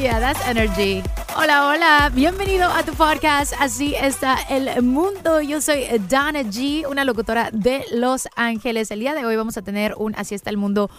[0.00, 1.02] Yeah, that's energy.
[1.36, 3.54] Hola, hola, bienvenido a tu podcast.
[3.60, 5.40] Así está el mundo.
[5.40, 8.90] Yo soy Dana G, una locutora de Los Ángeles.
[8.90, 10.90] El día de hoy vamos a tener un Así está el mundo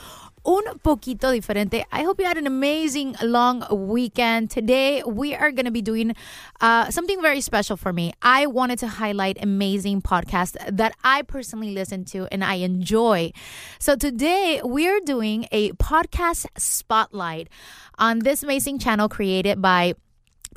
[0.48, 1.84] un poquito diferente.
[1.92, 4.50] I hope you had an amazing long weekend.
[4.50, 6.16] Today we are going to be doing
[6.62, 8.14] uh, something very special for me.
[8.22, 13.34] I wanted to highlight amazing podcasts that I personally listen to and I enjoy.
[13.78, 17.50] So today we are doing a podcast spotlight
[18.00, 19.96] on this amazing channel created by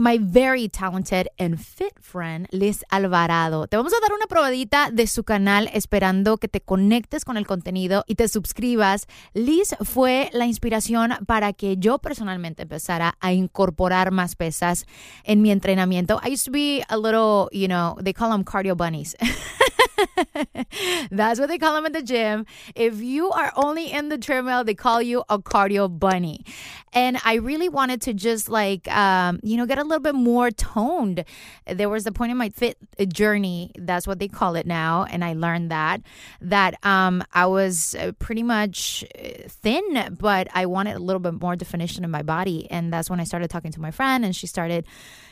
[0.01, 3.67] my very talented and fit friend Liz Alvarado.
[3.67, 7.47] Te vamos a dar una probadita de su canal esperando que te conectes con el
[7.47, 9.07] contenido y te suscribas.
[9.35, 14.87] Liz fue la inspiración para que yo personalmente empezara a incorporar más pesas
[15.25, 16.19] en mi entrenamiento.
[16.25, 19.15] I used to be a little, you know, they call them cardio bunnies.
[21.11, 22.47] That's what they call them at the gym.
[22.75, 26.45] If you are only in the treadmill, they call you a cardio bunny.
[26.93, 30.51] And I really wanted to just like, um, you know, get a little bit more
[30.51, 31.25] toned.
[31.67, 32.77] There was a point in my fit
[33.09, 35.05] journey, that's what they call it now.
[35.05, 36.03] And I learned that,
[36.41, 41.41] that um, I was uh, pretty much uh, thin, but I wanted a little bit
[41.41, 42.69] more definition in my body.
[42.71, 44.87] And that's when I started talking to my friend, and she started,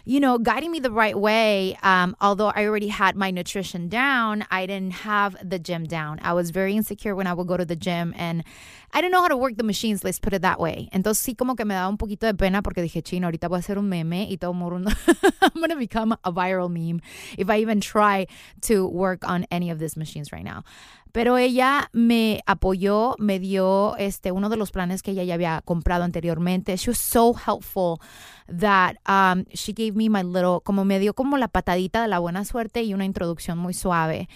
[0.09, 1.77] you know, guiding me the right way.
[1.83, 6.19] Um, although I already had my nutrition down, I didn't have the gym down.
[6.23, 8.43] I was very insecure when I would go to the gym and
[8.95, 10.89] I didn't know how to work the machines, let's put it that way.
[10.95, 13.57] Entonces sí como que me daba un poquito de pena porque dije, chino, ahorita voy
[13.57, 14.91] a hacer un meme y todo mundo,
[15.43, 17.03] I'm going to become a viral meme
[17.37, 18.29] if I even try
[18.63, 20.65] to work on any of these machines right now.
[21.19, 25.63] Pero ella me apoyó, me dio este uno de los planes que ella ya había
[25.63, 26.77] comprado anteriormente.
[26.77, 27.99] She was so helpful
[28.47, 32.21] that um, she gave me my little, como me dio como la patadita de la
[32.21, 34.29] buena suerte y una introducción muy suave.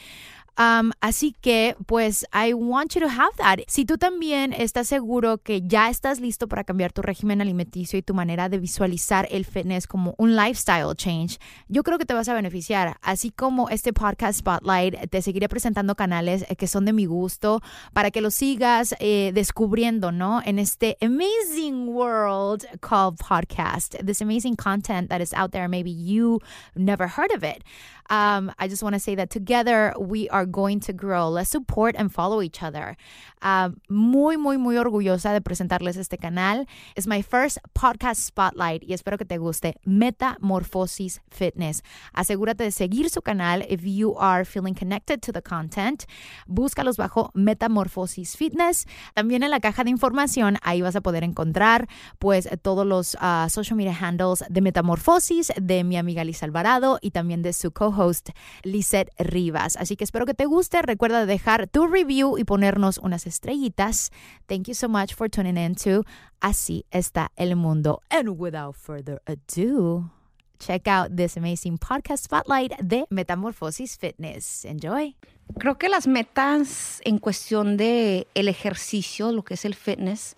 [0.58, 3.60] Um, así que, pues, I want you to have that.
[3.68, 8.02] Si tú también estás seguro que ya estás listo para cambiar tu régimen alimenticio y
[8.02, 11.38] tu manera de visualizar el fitness como un lifestyle change,
[11.68, 12.98] yo creo que te vas a beneficiar.
[13.00, 17.62] Así como este podcast Spotlight, te seguiré presentando canales eh, que son de mi gusto
[17.94, 20.42] para que los sigas eh, descubriendo, ¿no?
[20.44, 25.68] En este amazing world called podcast, this amazing content that is out there.
[25.68, 26.40] Maybe you
[26.74, 27.64] never heard of it.
[28.10, 31.30] Um, I just want to say that together we are going to grow.
[31.30, 32.96] Let's support and follow each other.
[33.42, 36.66] Uh, muy, muy, muy orgullosa de presentarles este canal.
[36.94, 39.74] Es my first podcast spotlight y espero que te guste.
[39.84, 41.82] Metamorphosis Fitness.
[42.12, 46.04] Asegúrate de seguir su canal if you are feeling connected to the content.
[46.46, 48.86] Búscalos bajo Metamorphosis Fitness.
[49.14, 53.48] También en la caja de información ahí vas a poder encontrar pues todos los uh,
[53.48, 58.30] social media handles de Metamorfosis, de mi amiga Lisa Alvarado y también de su co-host
[58.62, 59.76] Lisette Rivas.
[59.76, 60.82] Así que espero que te guste.
[60.82, 64.10] Recuerda dejar tu review y ponernos unas estrellitas.
[64.46, 66.04] Thank you so much for tuning in to
[66.40, 68.02] Así está el mundo.
[68.10, 70.10] And without further ado,
[70.58, 74.64] check out this amazing podcast spotlight de Metamorfosis Fitness.
[74.64, 75.16] Enjoy.
[75.58, 80.36] Creo que las metas en cuestión de el ejercicio, lo que es el fitness,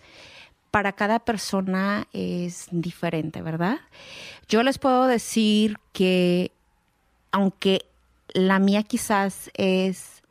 [0.71, 3.79] para cada persona es diferente, ¿verdad?
[4.49, 6.51] Yo les puedo decir que
[7.31, 7.85] aunque
[8.35, 10.21] la mía quizás es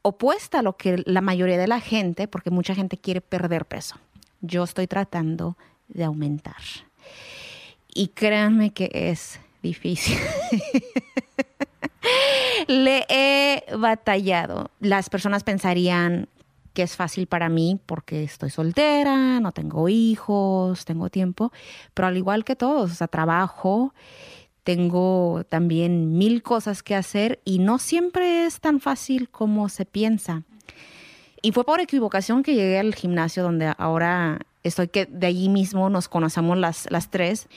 [0.00, 3.96] opuesta a lo que la mayoría de la gente, porque mucha gente quiere perder peso.
[4.40, 5.56] Yo estoy tratando
[5.88, 6.56] de aumentar.
[7.94, 10.18] Y créanme que es difícil.
[12.66, 14.70] Le he batallado.
[14.80, 16.28] Las personas pensarían
[16.72, 21.52] que es fácil para mí porque estoy soltera, no tengo hijos, tengo tiempo,
[21.92, 23.94] pero al igual que todos, o sea, trabajo,
[24.64, 30.42] tengo también mil cosas que hacer y no siempre es tan fácil como se piensa.
[31.42, 35.90] Y fue por equivocación que llegué al gimnasio donde ahora estoy que de allí mismo
[35.90, 37.48] nos conocemos las, las tres.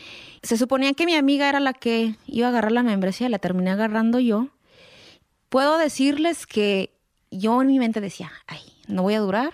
[0.43, 3.71] Se suponía que mi amiga era la que iba a agarrar la membresía, la terminé
[3.71, 4.49] agarrando yo.
[5.47, 6.91] Puedo decirles que
[7.31, 9.53] yo en mi mente decía, ay, no voy a durar,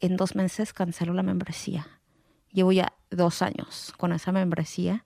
[0.00, 1.86] en dos meses cancelo la membresía.
[2.50, 5.04] Llevo ya dos años con esa membresía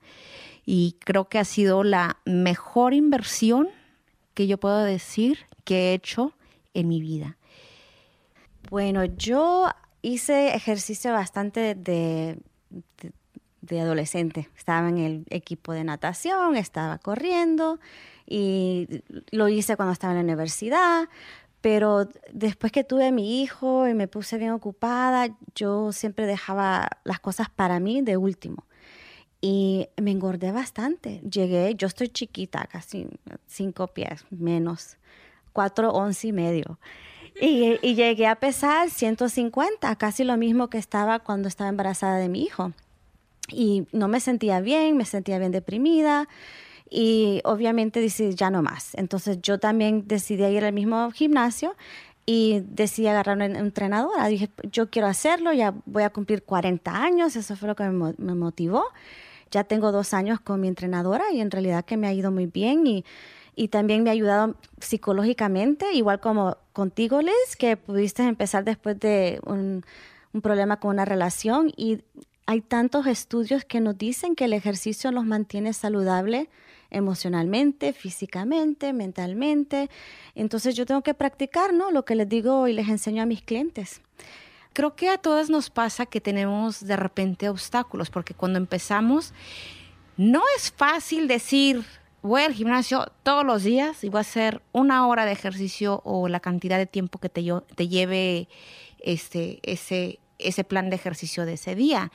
[0.65, 3.69] y creo que ha sido la mejor inversión
[4.35, 6.33] que yo puedo decir que he hecho
[6.75, 7.37] en mi vida.
[8.71, 9.69] Bueno, yo
[10.01, 12.39] hice ejercicio bastante de,
[13.61, 14.49] de, adolescente.
[14.57, 17.79] Estaba en el equipo de natación, estaba corriendo
[18.27, 21.09] y lo hice cuando estaba en la universidad.
[21.61, 26.89] Pero después que tuve a mi hijo y me puse bien ocupada, yo siempre dejaba
[27.05, 28.65] las cosas para mí de último.
[29.45, 31.21] Y me engordé bastante.
[31.29, 33.09] Llegué, yo estoy chiquita, casi
[33.49, 34.97] cinco pies menos,
[35.53, 36.79] cuatro once y medio.
[37.41, 42.29] Y, y, llegué a pesar 150, casi lo mismo que estaba cuando estaba embarazada de
[42.29, 42.73] mi hijo.
[43.49, 46.29] Y no me sentía bien, me sentía bien deprimida
[46.89, 48.95] y obviamente decidí ya no más.
[48.95, 51.75] Entonces yo también decidí ir al mismo gimnasio
[52.27, 54.27] y decidí agarrar una entrenadora.
[54.29, 58.15] Dije, yo quiero hacerlo, ya voy a cumplir 40 años, eso fue lo que me,
[58.19, 58.85] me motivó.
[59.53, 62.47] Ya tengo dos años con mi entrenadora y en realidad que me ha ido muy
[62.47, 63.05] bien y,
[63.55, 69.41] y también me ha ayudado psicológicamente, igual como contigo, Liz, que pudiste empezar después de
[69.45, 69.85] un,
[70.33, 72.03] un problema con una relación y
[72.47, 76.49] hay tantos estudios que nos dicen que el ejercicio nos mantiene saludable
[76.91, 79.89] emocionalmente, físicamente, mentalmente.
[80.35, 81.91] Entonces yo tengo que practicar, ¿no?
[81.91, 84.01] Lo que les digo y les enseño a mis clientes.
[84.73, 89.35] Creo que a todas nos pasa que tenemos de repente obstáculos, porque cuando empezamos
[90.17, 91.85] no es fácil decir,
[92.23, 96.29] voy al gimnasio todos los días y voy a hacer una hora de ejercicio o
[96.29, 98.49] la cantidad de tiempo que te, te lleve
[99.01, 102.13] este, ese, ese plan de ejercicio de ese día.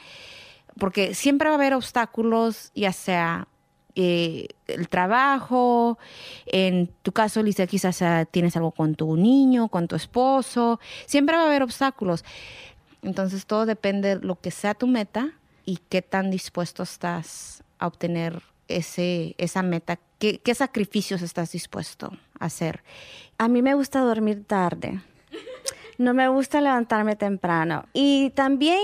[0.80, 3.48] Porque siempre va a haber obstáculos, ya sea
[4.00, 5.98] eh, el trabajo,
[6.46, 11.36] en tu caso, Lisa, quizás uh, tienes algo con tu niño, con tu esposo, siempre
[11.36, 12.24] va a haber obstáculos.
[13.02, 15.32] Entonces todo depende de lo que sea tu meta
[15.66, 22.46] y qué tan dispuesto estás a obtener ese, esa meta, qué sacrificios estás dispuesto a
[22.46, 22.84] hacer.
[23.40, 25.02] A mí me gusta dormir tarde.
[25.98, 27.86] No me gusta levantarme temprano.
[27.94, 28.80] Y también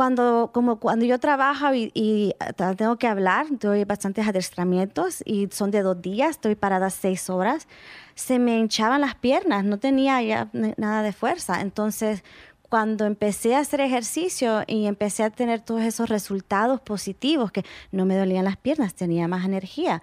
[0.00, 2.34] cuando, como cuando yo trabajo y, y,
[2.78, 7.68] tengo que hablar, doy bastantes adiestramientos y son de dos días, estoy parada seis horas,
[8.14, 11.60] se me hinchaban las piernas, no tenía ya nada de fuerza.
[11.60, 12.24] Entonces,
[12.70, 18.06] cuando empecé a hacer ejercicio y empecé a tener todos esos resultados positivos, que no
[18.06, 20.00] me dolían las piernas, tenía más energía,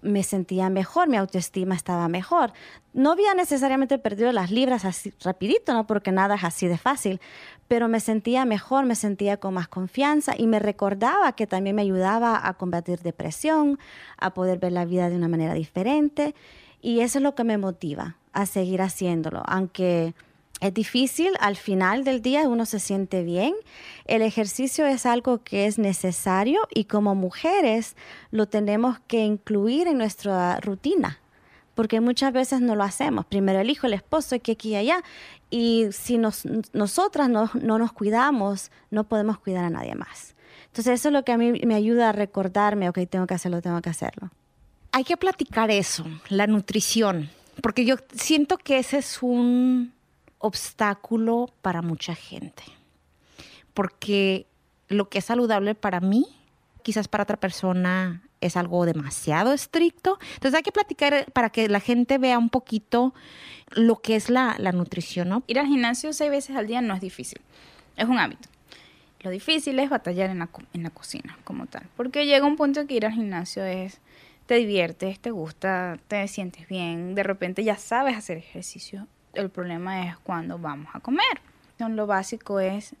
[0.00, 2.52] me sentía mejor, mi autoestima estaba mejor.
[2.92, 5.88] No había necesariamente perdido las libras así rapidito, ¿no?
[5.88, 7.20] Porque nada es así de fácil,
[7.70, 11.82] pero me sentía mejor, me sentía con más confianza y me recordaba que también me
[11.82, 13.78] ayudaba a combatir depresión,
[14.18, 16.34] a poder ver la vida de una manera diferente.
[16.82, 20.14] Y eso es lo que me motiva a seguir haciéndolo, aunque
[20.60, 23.54] es difícil, al final del día uno se siente bien.
[24.04, 27.94] El ejercicio es algo que es necesario y como mujeres
[28.32, 31.20] lo tenemos que incluir en nuestra rutina
[31.74, 33.26] porque muchas veces no lo hacemos.
[33.26, 35.02] Primero el hijo, el esposo, y que aquí y allá.
[35.50, 40.34] Y si nos, nosotras no, no nos cuidamos, no podemos cuidar a nadie más.
[40.66, 43.60] Entonces eso es lo que a mí me ayuda a recordarme, ok, tengo que hacerlo,
[43.60, 44.30] tengo que hacerlo.
[44.92, 47.30] Hay que platicar eso, la nutrición,
[47.62, 49.92] porque yo siento que ese es un
[50.38, 52.62] obstáculo para mucha gente,
[53.74, 54.46] porque
[54.88, 56.26] lo que es saludable para mí,
[56.82, 60.18] quizás para otra persona es algo demasiado estricto.
[60.34, 63.14] Entonces hay que platicar para que la gente vea un poquito
[63.70, 65.42] lo que es la, la nutrición, ¿no?
[65.46, 67.40] Ir al gimnasio seis veces al día no es difícil,
[67.96, 68.48] es un hábito.
[69.20, 72.86] Lo difícil es batallar en la, en la cocina como tal, porque llega un punto
[72.86, 74.00] que ir al gimnasio es,
[74.46, 79.06] te diviertes, te gusta, te sientes bien, de repente ya sabes hacer ejercicio.
[79.34, 81.40] El problema es cuando vamos a comer.
[81.72, 82.96] Entonces, lo básico es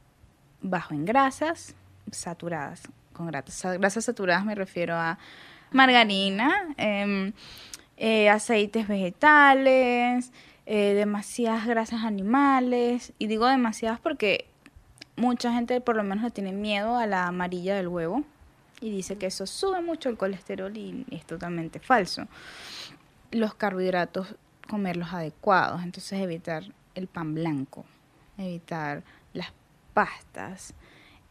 [0.60, 1.74] bajo en grasas
[2.12, 2.82] saturadas.
[3.20, 5.18] Con grasas, grasas saturadas me refiero a
[5.72, 7.34] margarina, em,
[7.98, 10.32] eh, aceites vegetales,
[10.64, 13.12] eh, demasiadas grasas animales.
[13.18, 14.46] Y digo demasiadas porque
[15.16, 18.24] mucha gente por lo menos le tiene miedo a la amarilla del huevo
[18.80, 22.26] y dice que eso sube mucho el colesterol y es totalmente falso.
[23.32, 24.34] Los carbohidratos,
[24.66, 27.84] comerlos adecuados, entonces evitar el pan blanco,
[28.38, 29.02] evitar
[29.34, 29.52] las
[29.92, 30.72] pastas,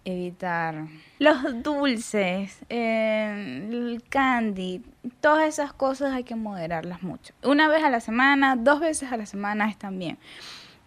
[0.06, 0.88] evitar
[1.20, 4.82] los dulces, eh, el candy,
[5.22, 7.34] todas esas cosas hay que moderarlas mucho.
[7.44, 10.18] Una vez a la semana, dos veces a la semana están bien,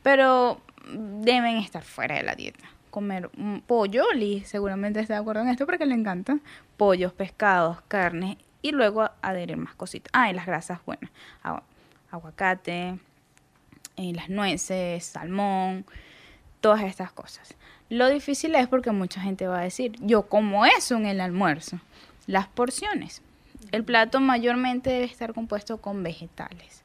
[0.02, 0.60] pero
[0.92, 3.30] deben estar fuera de la dieta comer
[3.66, 6.38] pollo, Lee seguramente está de acuerdo en esto porque le encanta,
[6.76, 10.10] pollos, pescados, carne y luego adherir más cositas.
[10.12, 11.10] Ah, y las grasas buenas,
[12.10, 12.98] aguacate,
[13.96, 15.86] eh, las nueces, salmón,
[16.60, 17.56] todas estas cosas.
[17.92, 21.80] Lo difícil es porque mucha gente va a decir, yo como eso en el almuerzo,
[22.26, 23.22] las porciones.
[23.70, 26.84] El plato mayormente debe estar compuesto con vegetales,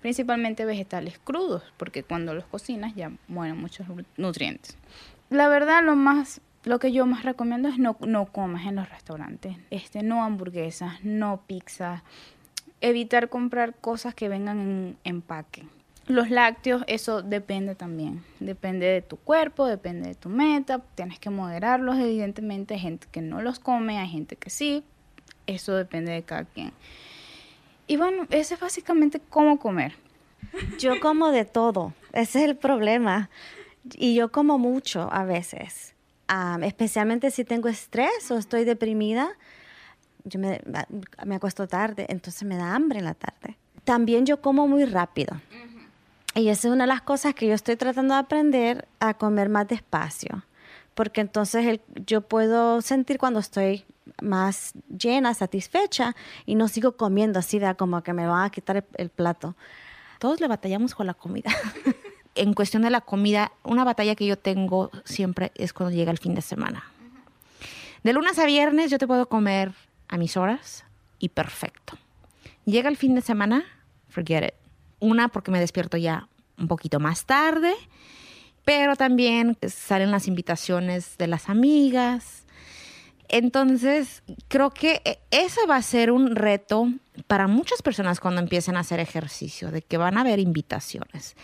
[0.00, 4.76] principalmente vegetales crudos, porque cuando los cocinas ya mueren muchos nutrientes
[5.32, 8.88] la verdad lo más lo que yo más recomiendo es no, no comas en los
[8.88, 9.56] restaurantes.
[9.70, 12.04] Este, no hamburguesas, no pizza.
[12.80, 15.64] Evitar comprar cosas que vengan en empaque.
[16.06, 18.24] Los lácteos, eso depende también.
[18.40, 20.80] Depende de tu cuerpo, depende de tu meta.
[20.94, 22.74] Tienes que moderarlos, evidentemente.
[22.74, 24.84] Hay gente que no los come, hay gente que sí.
[25.46, 26.72] Eso depende de cada quien.
[27.86, 29.94] Y bueno, ese es básicamente cómo comer.
[30.78, 31.94] Yo como de todo.
[32.12, 33.30] Ese es el problema.
[33.94, 35.94] Y yo como mucho a veces,
[36.62, 39.32] especialmente si tengo estrés o estoy deprimida.
[40.24, 40.60] Yo me,
[41.26, 43.56] me, acuesto tarde, entonces me da hambre en la tarde.
[43.82, 45.40] También yo como muy rápido.
[46.34, 49.48] Y esa es una de las cosas que yo estoy tratando de aprender a comer
[49.48, 50.44] más despacio.
[50.94, 53.84] Porque entonces yo puedo sentir cuando estoy
[54.20, 56.14] más llena, satisfecha
[56.46, 59.56] y no sigo comiendo así de como que me van a quitar el plato.
[60.18, 61.50] Todos le batallamos con la comida.
[62.34, 66.18] en cuestión de la comida, una batalla que yo tengo siempre es cuando llega el
[66.18, 66.84] fin de semana.
[68.02, 69.72] De lunes a viernes yo te puedo comer
[70.08, 70.84] a mis horas
[71.18, 71.96] y perfecto.
[72.64, 73.64] Llega el fin de semana,
[74.08, 74.61] forget it.
[75.02, 77.74] Una porque me despierto ya un poquito más tarde,
[78.64, 82.46] pero también salen las invitaciones de las amigas.
[83.28, 86.88] Entonces, creo que ese va a ser un reto
[87.26, 91.34] para muchas personas cuando empiecen a hacer ejercicio, de que van a haber invitaciones.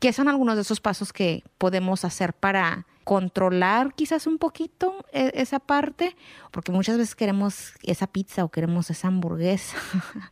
[0.00, 5.32] ¿Qué son algunos de esos pasos que podemos hacer para controlar quizás un poquito e,
[5.34, 6.16] esa parte?
[6.50, 9.76] Porque muchas veces queremos esa pizza o queremos esa hamburguesa,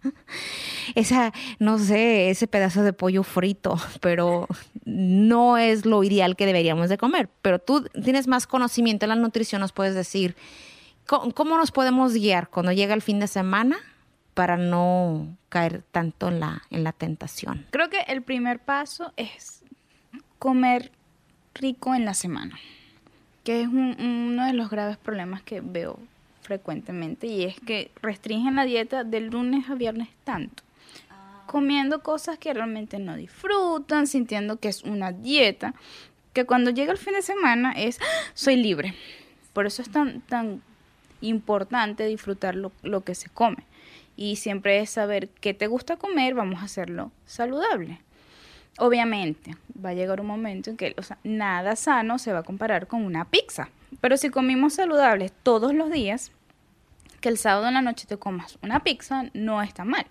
[0.94, 4.46] esa, no sé, ese pedazo de pollo frito, pero
[4.84, 7.28] no es lo ideal que deberíamos de comer.
[7.42, 10.36] Pero tú tienes más conocimiento en la nutrición, nos puedes decir,
[11.06, 13.78] ¿cómo, nos podemos guiar cuando llega el fin de semana?
[14.32, 17.66] para no caer tanto en la, en la tentación.
[17.72, 19.64] Creo que el primer paso es
[20.38, 20.92] comer
[21.54, 22.58] rico en la semana,
[23.44, 25.98] que es uno de los graves problemas que veo
[26.42, 30.62] frecuentemente y es que restringen la dieta del lunes a viernes tanto,
[31.46, 35.74] comiendo cosas que realmente no disfrutan, sintiendo que es una dieta,
[36.32, 38.04] que cuando llega el fin de semana es, ¡Ah!
[38.34, 38.94] soy libre.
[39.52, 40.62] Por eso es tan, tan
[41.20, 43.64] importante disfrutar lo, lo que se come.
[44.16, 48.00] Y siempre es saber qué te gusta comer, vamos a hacerlo saludable.
[48.78, 53.04] Obviamente, va a llegar un momento en que nada sano se va a comparar con
[53.04, 53.68] una pizza.
[54.00, 56.32] Pero si comimos saludables todos los días,
[57.20, 60.06] que el sábado en la noche te comas una pizza no está mal.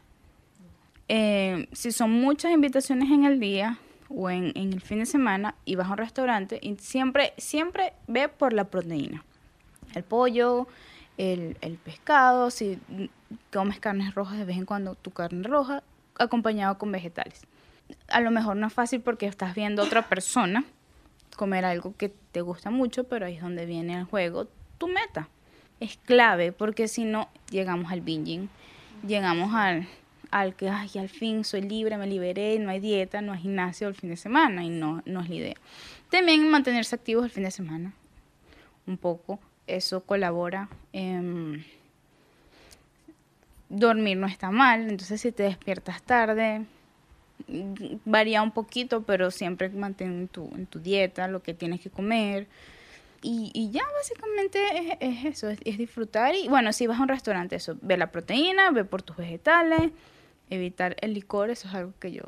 [1.08, 5.76] Eh, si son muchas invitaciones en el día o en, el fin de semana y
[5.76, 9.24] vas a un restaurante, y siempre, siempre ve por la proteína.
[9.96, 10.68] El pollo,
[11.18, 12.80] el, el pescado, si
[13.52, 15.82] comes carnes rojas de vez en cuando, tu carne roja,
[16.18, 17.42] acompañado con vegetales.
[18.08, 20.64] A lo mejor no es fácil porque estás viendo a otra persona
[21.36, 25.30] comer algo que te gusta mucho, pero ahí es donde viene el juego tu meta.
[25.80, 28.50] Es clave porque si no, llegamos al binging,
[29.08, 29.88] llegamos al,
[30.32, 33.88] al que, ay, al fin soy libre, me liberé, no hay dieta, no hay gimnasio
[33.88, 35.56] el fin de semana y no, no es la idea.
[36.10, 37.94] También mantenerse activos el fin de semana,
[38.86, 40.68] un poco, eso colabora.
[43.70, 46.66] dormir no está mal, entonces si te despiertas tarde,
[48.06, 52.48] varía un poquito, pero siempre mantén tu, en tu dieta lo que tienes que comer.
[53.22, 56.36] Y, y ya básicamente es, eso, es, disfrutar.
[56.36, 59.92] Y bueno, si vas a un restaurante, eso, ve la proteína, ve por tus vegetales,
[60.50, 62.24] evitar el licor, eso es algo que yo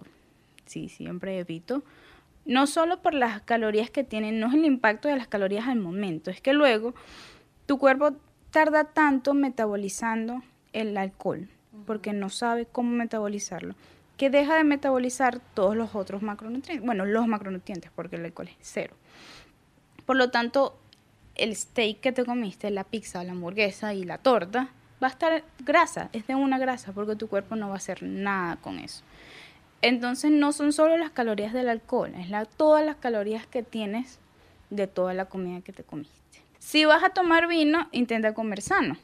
[0.65, 1.83] sí siempre evito.
[2.45, 5.79] No solo por las calorías que tienen, no es el impacto de las calorías al
[5.79, 6.93] momento, es que luego
[7.67, 8.13] tu cuerpo
[8.49, 10.41] tarda tanto metabolizando
[10.73, 11.47] el alcohol,
[11.85, 13.75] porque no sabe cómo metabolizarlo
[14.21, 16.85] que deja de metabolizar todos los otros macronutrientes.
[16.85, 18.95] Bueno, los macronutrientes, porque el alcohol es cero.
[20.05, 20.77] Por lo tanto,
[21.33, 24.69] el steak que te comiste, la pizza, la hamburguesa y la torta,
[25.01, 28.03] va a estar grasa, es de una grasa, porque tu cuerpo no va a hacer
[28.03, 29.03] nada con eso.
[29.81, 34.19] Entonces no son solo las calorías del alcohol, es la, todas las calorías que tienes
[34.69, 36.43] de toda la comida que te comiste.
[36.59, 38.97] Si vas a tomar vino, intenta comer sano.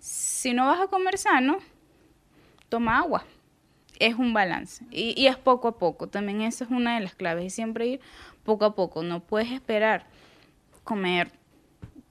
[0.00, 1.58] Si no vas a comer sano,
[2.68, 3.24] toma agua
[4.00, 6.08] es un balance y, es poco a poco.
[6.08, 8.00] También esa es una de las claves y siempre ir
[8.42, 9.02] poco a poco.
[9.02, 10.06] No puedes esperar
[10.82, 11.30] comer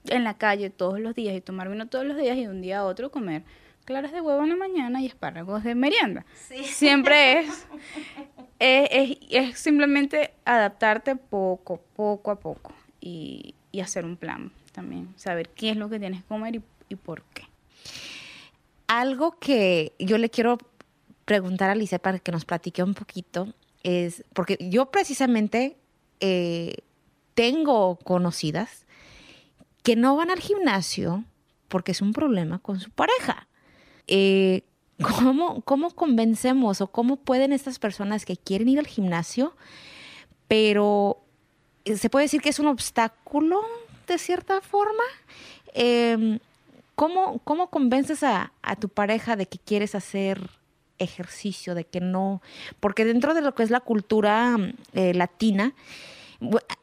[0.05, 2.61] en la calle todos los días y tomar vino todos los días y de un
[2.61, 3.43] día a otro comer
[3.89, 6.23] claras de huevo en la mañana y espárragos de merienda.
[6.63, 7.65] Siempre es,
[8.59, 15.49] es, es, simplemente adaptarte poco, poco a poco y, y, hacer un plan también, saber
[15.49, 17.47] qué es lo que tienes que comer y, y por qué.
[18.85, 20.59] Algo que yo le quiero
[21.29, 25.77] preguntar a Alicia para que nos platique un poquito es, porque yo precisamente
[26.21, 26.77] eh,
[27.35, 28.87] tengo conocidas
[29.83, 31.23] que no van al gimnasio
[31.67, 33.47] porque es un problema con su pareja.
[34.07, 34.63] Eh,
[35.03, 39.55] ¿cómo, ¿Cómo convencemos o cómo pueden estas personas que quieren ir al gimnasio,
[40.47, 41.21] pero
[41.85, 43.61] se puede decir que es un obstáculo
[44.07, 45.03] de cierta forma?
[45.75, 46.39] Em,
[46.95, 50.58] ¿cómo, ¿Cómo convences a, a tu pareja de que quieres hacer
[50.99, 52.41] ejercicio, de que no,
[52.79, 54.55] porque dentro de lo que es la cultura
[54.93, 55.73] eh, latina,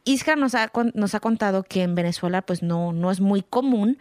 [0.04, 3.98] Isra nos ha, nos ha contado que en Venezuela pues no, no es muy común,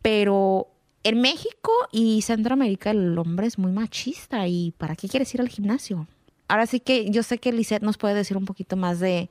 [0.00, 0.68] pero
[1.04, 5.48] en México y Centroamérica el hombre es muy machista y ¿para qué quieres ir al
[5.48, 6.06] gimnasio?
[6.48, 9.30] Ahora sí que yo sé que Lisette nos puede decir un poquito más de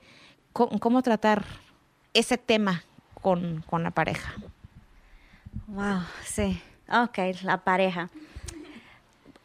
[0.52, 1.44] cómo, tratar
[2.12, 4.34] ese tema con, con, la pareja.
[5.68, 6.60] Wow, sí.
[6.88, 8.10] Ok, la pareja.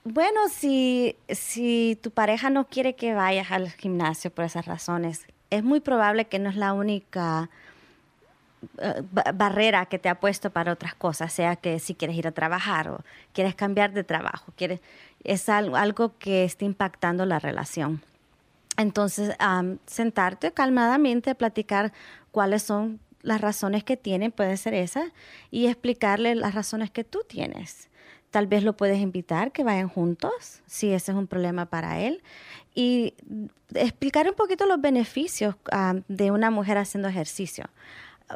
[0.10, 5.66] Bueno, si, si tu pareja no quiere que vayas al gimnasio por esas razones, es
[5.66, 7.50] muy probable que no es la única
[8.78, 12.32] eh, barrera que te ha puesto para otras cosas, sea que si quieres ir a
[12.32, 13.02] trabajar o
[13.34, 14.80] quieres cambiar de trabajo, quieres,
[15.26, 18.02] es algo, algo que está impactando la relación.
[18.78, 19.36] Entonces,
[19.88, 21.92] sentarte calmadamente, platicar
[22.32, 25.12] cuáles son las razones que tienen, puede ser esa,
[25.52, 27.90] y explicarle las razones que tú tienes.
[28.38, 32.22] Tal vez lo puedes invitar, que vayan juntos, si ese es un problema para él.
[32.76, 33.16] Y
[33.74, 37.66] explicar un poquito los beneficios ah, de una mujer haciendo ejercicio.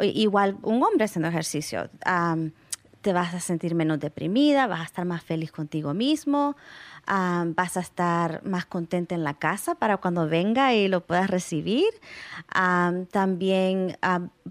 [0.01, 1.87] Igual un hombre haciendo ejercicio.
[2.03, 2.35] Ah,
[3.01, 6.55] te vas a sentir menos deprimida, vas a estar más feliz contigo mismo,
[7.05, 11.29] ah, vas a estar más contenta en la casa para cuando venga y lo puedas
[11.29, 11.93] recibir.
[13.11, 13.97] también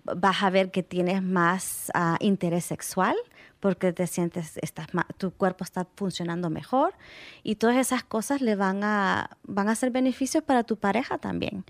[0.05, 3.17] vas a ver que tienes más interés sexual
[3.61, 6.95] porque te sientes, estás, tu cuerpo está funcionando mejor
[7.43, 11.65] y todas esas cosas le van a, van a ser beneficios para tu pareja también.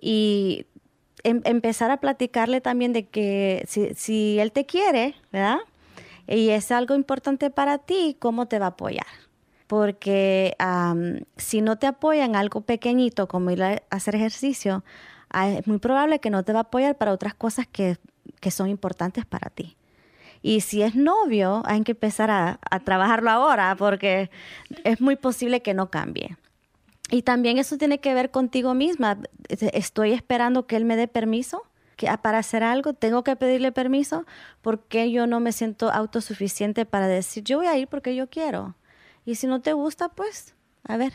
[0.00, 0.66] Y
[1.24, 5.58] em, empezar a platicarle también de que si, él te quiere, ¿verdad?
[6.28, 9.06] Y es algo importante para ti, ¿cómo te va a apoyar?
[9.66, 10.54] Porque
[11.36, 14.84] si no te apoya en algo pequeñito como ir a hacer ejercicio,
[15.30, 17.96] ah, es muy probable que no te va a apoyar para otras cosas que,
[18.40, 19.76] que son importantes para ti.
[20.42, 24.30] Y si es novio, hay que empezar a, trabajarlo ahora porque
[24.84, 26.36] es muy posible que no cambie.
[27.10, 29.18] Y también eso tiene que ver contigo misma.
[29.48, 31.62] Estoy esperando que él me dé permiso
[31.96, 34.24] que para hacer algo, tengo que pedirle permiso
[34.62, 38.74] porque yo no me siento autosuficiente para decir, yo voy a ir porque yo quiero.
[39.24, 41.12] Y si no te gusta, pues, a ver.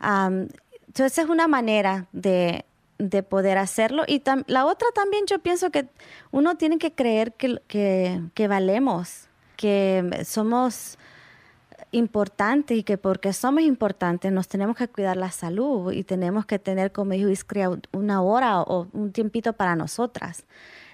[0.00, 2.64] entonces es una manera de,
[2.98, 4.04] de poder hacerlo.
[4.06, 5.88] Y la otra también yo pienso que
[6.30, 10.98] uno tiene que creer que, que, valemos, que somos,
[11.90, 16.58] importante y que porque somos importantes nos tenemos que cuidar la salud y tenemos que
[16.58, 20.44] tener, como dijo Iskria, una hora o un tiempito para nosotras.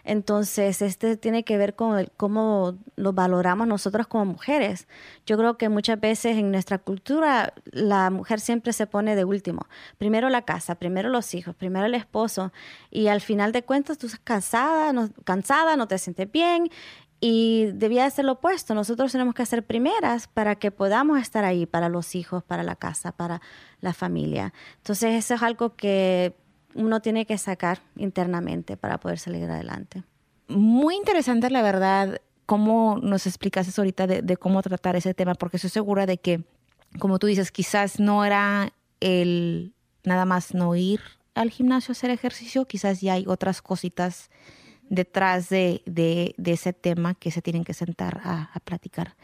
[0.04, 4.86] Entonces, este tiene que ver con cómo lo valoramos nosotros como mujeres.
[5.26, 9.66] Yo creo que muchas veces en nuestra cultura la mujer siempre se pone de último.
[9.98, 12.52] Primero la casa, primero los hijos, primero el esposo
[12.90, 16.70] y al final de cuentas tú estás cansada, no, cansada, no te sientes bien
[17.20, 18.74] y debía ser lo opuesto.
[18.74, 22.76] Nosotros tenemos que ser primeras para que podamos estar ahí para los hijos, para la
[22.76, 23.40] casa, para
[23.80, 24.52] la familia.
[24.76, 26.36] Entonces eso es algo que
[26.74, 30.02] uno tiene que sacar internamente para poder salir adelante.
[30.48, 35.70] Muy interesante, la verdad, cómo nos explicas ahorita de, cómo tratar ese tema, porque estoy
[35.70, 36.44] segura de que,
[36.98, 39.72] como tú dices, quizás no era el
[40.04, 41.00] nada más no ir
[41.34, 44.30] al gimnasio a hacer ejercicio, quizás ya hay otras cositas
[44.90, 45.82] detrás de,
[46.44, 49.16] ese tema que se tienen que sentar a platicar.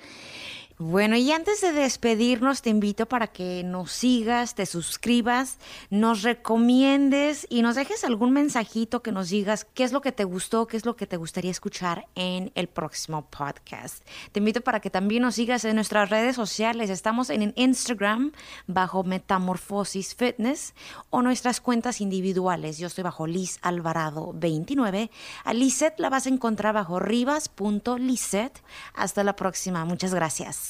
[0.82, 5.58] Bueno, y antes de despedirnos, te invito para que nos sigas, te suscribas,
[5.90, 10.24] nos recomiendes y nos dejes algún mensajito que nos digas qué es lo que te
[10.24, 14.06] gustó, qué es lo que te gustaría escuchar en el próximo podcast.
[14.32, 16.88] Te invito para que también nos sigas en nuestras redes sociales.
[16.88, 18.32] Estamos en Instagram
[18.66, 20.72] bajo Metamorfosis Fitness
[21.10, 22.78] o nuestras cuentas individuales.
[22.78, 25.10] Yo estoy bajo Liz Alvarado 29.
[25.44, 28.62] A Lizette la vas a encontrar bajo rivas.lizette.
[28.94, 29.84] Hasta la próxima.
[29.84, 30.69] Muchas gracias.